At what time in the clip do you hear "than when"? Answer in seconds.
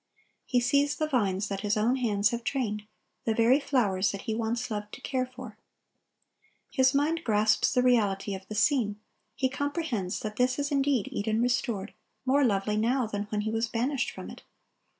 13.05-13.41